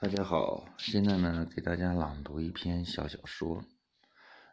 [0.00, 3.64] 大家好，现在呢给大家朗读一篇小小说，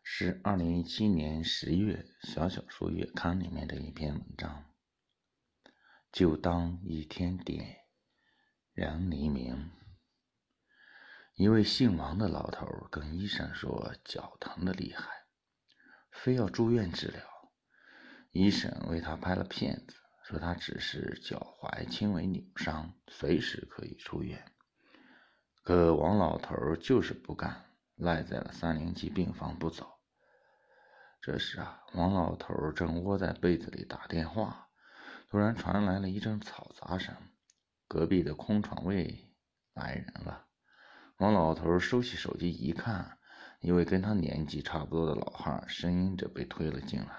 [0.04, 4.66] 是二零一七年十月《小小说月刊》里面的一篇文章。
[6.12, 7.76] 就当一天点
[8.74, 9.70] 燃黎明。
[11.36, 15.06] 一位姓王的老头跟医生说脚疼的厉害，
[16.12, 17.22] 非要住院治疗。
[18.32, 19.94] 医生为他拍了片子，
[20.24, 24.52] 说他只是脚踝轻微扭伤，随时可以出院。
[25.66, 27.66] 可王老头就是不干，
[27.96, 29.98] 赖在了三零七病房不走。
[31.20, 34.70] 这时啊，王老头正窝在被子里打电话，
[35.28, 37.16] 突然传来了一阵嘈杂声，
[37.88, 39.34] 隔壁的空床位
[39.74, 40.46] 来人了。
[41.18, 43.18] 王老头收起手机一看，
[43.60, 47.18] 一位跟他年纪差不多的老汉呻吟着被推了进来。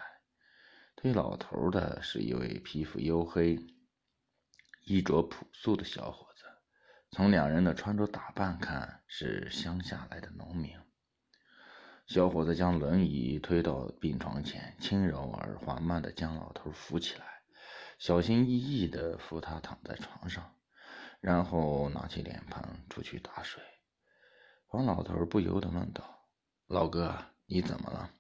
[0.95, 3.59] 推老头的是一位皮肤黝黑、
[4.84, 6.35] 衣着朴素的小伙子。
[7.16, 10.78] 从两人的穿着打扮看，是乡下来的农民。
[12.06, 17.24] 小伙子将轮椅推到病床前，轻柔而缓慢地将老头扶起来，
[17.98, 20.54] 小心翼翼地扶他躺在床上，
[21.23, 23.62] 然后拿起脸盆出去打水。
[24.66, 26.28] 黄老头不由得问道
[26.68, 28.10] ：“老哥，你怎么了？”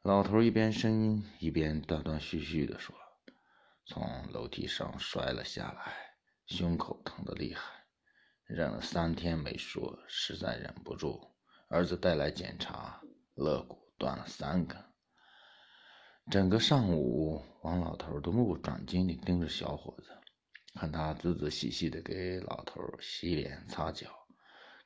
[0.00, 2.96] 老头一边呻吟，一边断断续续地说
[3.84, 5.92] ：“从楼梯上摔了下来，
[6.46, 7.60] 胸口疼得厉害。”
[8.52, 11.20] 忍了三天没说，实在忍不住。
[11.68, 13.00] 儿子带来检查，
[13.36, 14.76] 肋骨断了三根。
[16.28, 20.10] 整个上午，王老头都目不转睛地盯着小伙子，
[20.74, 24.08] 看他仔仔细细地给老头洗脸擦脚，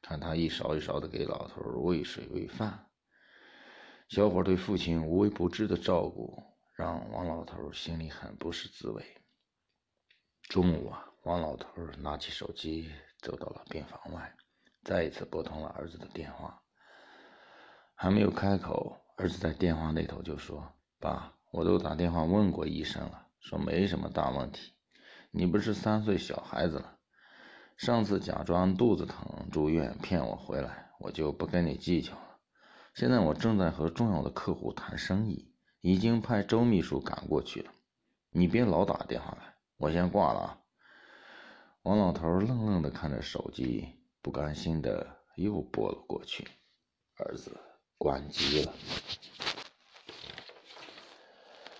[0.02, 2.90] 看他一勺一勺地给老头喂水喂饭。
[4.10, 6.42] 小伙对父亲无微不至的照顾，
[6.76, 9.02] 让王老头心里很不是滋味。
[10.50, 11.66] 中午啊，王老头
[12.00, 12.92] 拿起手机。
[13.24, 14.34] 走到了病房外，
[14.82, 16.60] 再一次拨通了儿子的电话。
[17.94, 24.74] 还没有开口，儿子在电话那头就说：“爸，我都打电话问过医生了，说没什么大问题。
[25.30, 26.98] 你不是三岁小孩子了，
[27.78, 32.38] 上次假装肚子疼住院骗我回来，我就不跟你计较了。
[32.92, 37.72] 现在我正在和重要的客户谈生意，已经派周秘书赶过去了。
[38.28, 40.58] 你别老打电话来，我先挂了啊。”
[41.84, 43.86] 王老头愣愣地看着手机，
[44.22, 46.48] 不甘心的又拨了过去。
[47.18, 47.60] 儿子
[47.98, 48.72] 关机了。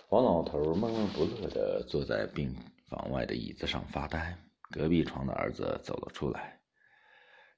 [0.09, 2.55] 王老头闷闷不乐地坐在病
[2.87, 4.37] 房外的椅子上发呆。
[4.69, 6.59] 隔壁床的儿子走了出来，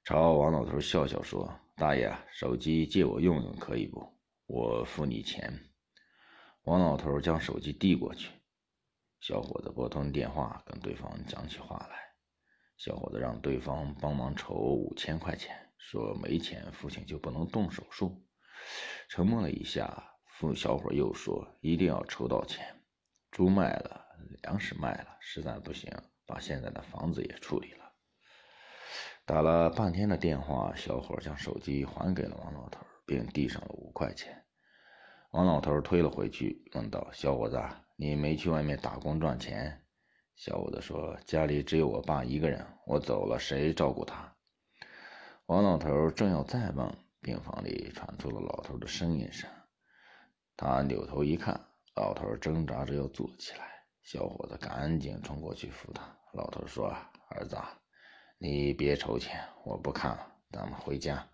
[0.02, 4.18] 朝王老头笑笑说：“大爷，手机借我用用可以不？
[4.46, 5.52] 我付你钱。”
[6.64, 8.30] 王老头将手机递过去，
[9.20, 12.07] 小伙子拨通电话，跟对方讲起话来。
[12.78, 18.24] 小伙子让对方帮忙筹五千块钱，说没钱父亲就不能动手术。
[19.08, 22.64] 沉默了一下，父小伙又说一定要筹到钱，
[23.32, 24.06] 猪卖了，
[24.42, 25.92] 粮食卖了，实在不行
[26.24, 27.92] 把现在的房子也处理了。
[29.26, 34.44] 打了半天的电话，小伙将手机还给了王老头，并递上了五块钱。
[35.32, 37.60] 王老头推了回去，问道：“小伙子，
[37.96, 39.84] 你没去外面打工赚钱？”
[40.38, 44.32] 小伙子说：“家里只有我爸一个人，我走了谁照顾他？”
[45.46, 49.50] 王老头正要再问，病房里传出了老头的呻吟声。
[50.56, 51.60] 他扭头一看，
[51.96, 53.66] 老头挣扎着要坐起来。
[54.02, 56.16] 小伙子赶紧冲过去扶他。
[56.32, 56.86] 老头说
[57.30, 57.56] ：“儿子，
[58.38, 61.28] 你别筹钱，我不看了，咱们回家。”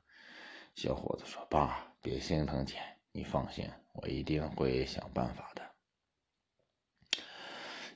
[0.75, 2.83] 小伙子说：“爸，别心疼钱，
[3.13, 5.63] 你放心，我一定会想办法的。”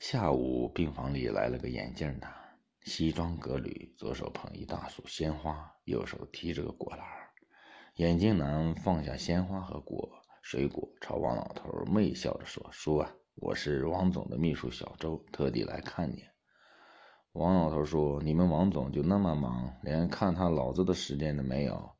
[0.01, 2.33] 下午，病房里来了个眼镜男，
[2.83, 7.05] 西装革履，左手捧一大束鲜花，右手提着个果篮。
[7.97, 16.25] 眼镜男放下鲜花和果水果，朝王老头媚笑着说：“叔啊，我是王总的秘书小周，特地来看你。”
[17.35, 21.91] 王老头说：“你们王总就那么忙，连看他老子的时间都没有。”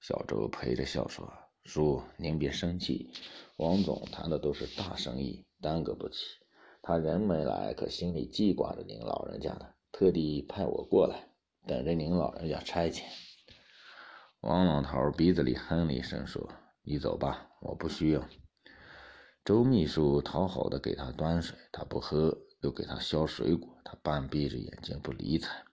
[0.00, 1.32] 小周陪着笑说
[1.66, 3.10] ：“叔，您别生气，
[3.56, 6.18] 王总谈的都是大生意，耽搁不起。”
[6.88, 11.30] 他人没来，可心里记挂着您老人家的，特地派我过来，
[11.66, 13.02] 等着您老人家差遣。
[14.38, 16.48] 王老头鼻子里哼了一声，说
[16.86, 18.24] ：“你走吧，我不需要。”
[19.44, 25.64] 周秘书讨好的给他端水，他不喝，又给他削水果，他半闭着眼睛不理睬。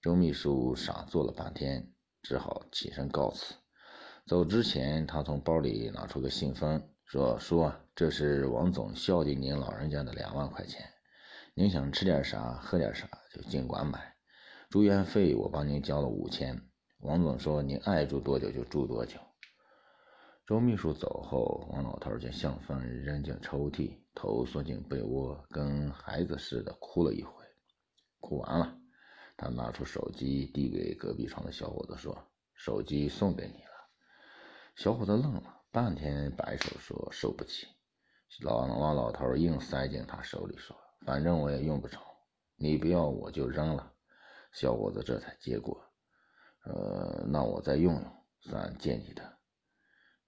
[0.00, 1.92] 周秘书傻坐了半天，
[2.22, 3.56] 只好起身告辞。
[4.24, 6.88] 走之前，他从包里拿出个信封。
[7.04, 10.80] 说叔，这是王总孝敬您老人家的两万块钱，
[11.54, 14.14] 您想吃点啥喝点啥就尽管买，
[14.70, 16.62] 住院费我帮您交了五千。
[17.00, 19.18] 王总说您爱住多久就住多久。
[20.46, 27.32] 周秘书走后，王老头将信封扔进抽屉，头缩进被窝，跟孩子似的哭了一回。
[28.20, 28.78] 哭完了，
[29.36, 32.16] 他拿出手机递给隔壁床的小伙子，说
[32.54, 33.71] ：“手机送给你了。”
[34.74, 37.68] 小伙子愣了半天，摆手说：“收不起。”
[38.40, 42.00] 老王老头硬塞进他手里，说：“反正我也用不着，
[42.56, 43.92] 你不要我就扔了。”
[44.52, 45.82] 小伙子这才接过，
[46.64, 49.38] 呃，那我再用用，算借你的。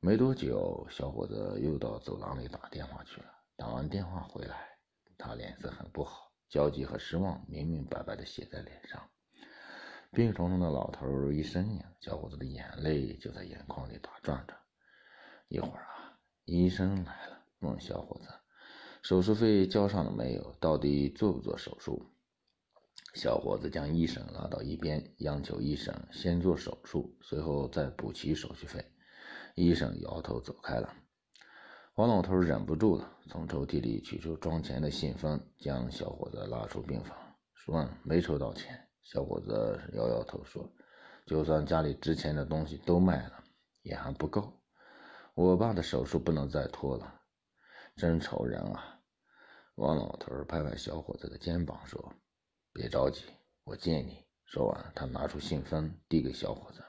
[0.00, 3.26] 没多久，小伙子又到走廊里打电话去了。
[3.56, 4.78] 打完电话回来，
[5.16, 9.00] 他脸色很不好，焦急和失望明明白白的写在脸上。
[10.14, 14.54] 病床上的老头一呻吟，小伙子的眼泪就在眼眶里打转着。
[15.48, 17.44] 一会儿啊，医生来了。
[17.58, 18.28] 问小伙子
[19.02, 20.54] ：“手术费交上了没有？
[20.60, 22.00] 到底做不做手术？”
[23.14, 28.84] 小伙子将医生拉到一边，央求医生先做手术，随后再补齐手续费。
[29.56, 30.94] 医生摇头走开了。
[31.96, 37.18] 王老头忍不住了，从抽屉里取出装钱的信封，将小伙子拉出病房，
[37.54, 40.68] 说：“没筹到钱。”小伙子摇摇头说
[41.26, 43.44] ：“就算家里值钱的东西都卖了，
[43.82, 44.52] 也还不够。
[45.34, 47.20] 我爸的手术不能再拖了。”
[47.96, 48.98] 真愁人啊！
[49.76, 52.12] 王老头拍拍小伙子的肩膀说
[52.72, 53.22] ：“别着急，
[53.64, 56.82] 我借你。”说完，他拿出信封递给小伙子。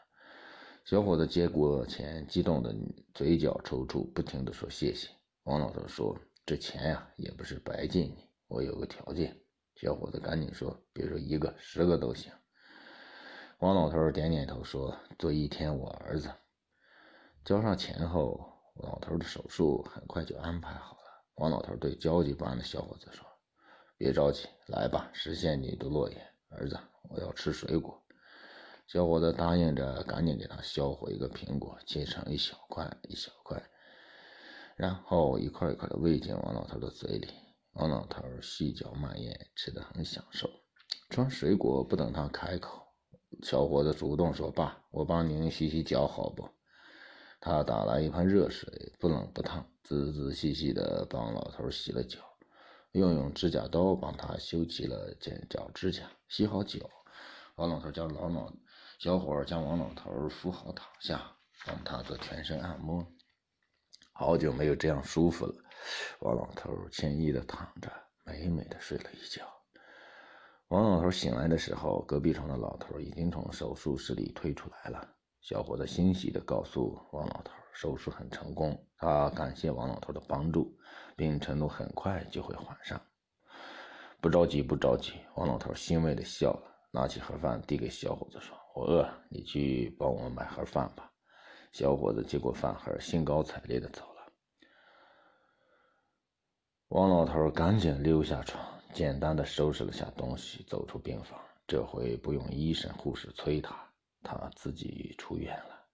[0.83, 2.73] 小伙子接过钱，激动的
[3.13, 5.09] 嘴角抽搐，不停的说：“谢谢。”
[5.44, 9.39] 王老头说：“这钱呀，也不是白借你，我有个条件。”
[9.75, 12.31] 小伙子赶紧说：“别说一个，十个都行。”
[13.60, 16.31] 王老头点点头说：“做一天我儿子。”
[17.45, 18.54] 交上钱后。
[18.83, 21.24] 老头的手术很快就安排好了。
[21.36, 23.25] 王老头对焦急不安的小伙子说
[23.95, 26.77] ：“别着急，来吧，实现你的诺言，儿子，
[27.10, 28.04] 我要吃水果。”
[28.86, 33.63] 小伙子答应着，赶紧给他削回一个苹果，切成一小块一小块，
[34.75, 37.30] 然后一块一块的喂进王老头的嘴里。
[37.75, 40.50] 王老头细嚼慢咽，吃得很享受。
[41.10, 42.81] 装水果，不等他开口，
[43.44, 46.48] 小伙子主动说：“爸，我帮您洗洗脚，好不？”
[47.42, 52.19] 他打来一盆热水，不冷不烫，仔仔细细地帮老头洗了脚，
[52.94, 56.10] 又用指甲刀帮他修齐了剪脚指甲。
[56.30, 56.80] 洗好脚，
[57.56, 58.54] 王老头将老老
[59.00, 61.36] 小伙将王老头扶好躺下，
[61.66, 63.06] 帮他做全身按摩。
[64.17, 65.53] 好久没有这样舒服了，
[66.21, 67.91] 王老头惬意地躺着，
[68.23, 69.45] 美美的睡了一觉。
[70.69, 75.06] 王老头醒来的时候，隔壁床的老头已经从手术室里推出来了。
[75.41, 78.81] 小伙子欣喜地告诉王老头，手术很成功。
[78.95, 80.73] 他感谢王老头的帮助，
[81.17, 83.00] 并承诺很快就会还上。
[84.21, 85.12] 不着急，不着急。
[85.35, 91.12] 王老头欣慰地笑了，拿起盒饭递给小伙子，说：“我饿，你去帮我买盒饭吧。”
[91.75, 94.31] 小伙子接过饭盒，兴高采烈的走了。
[96.88, 101.38] 王老头赶紧溜下床，简单的收拾了下东西，走出病房。
[101.68, 103.75] 这回不用医生护士催他。
[104.24, 105.86] 他自己出院了，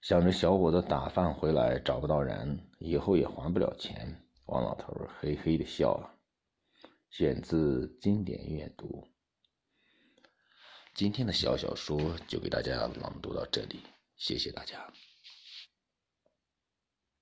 [0.00, 6.10] 想着小伙子打饭回来找不到人，以后也还不了钱，王老头嘿嘿的笑了。
[7.10, 9.06] 选自经典阅读。
[10.94, 13.82] 今天的小小说就给大家朗读到这里，
[14.20, 14.86] 谢谢大家。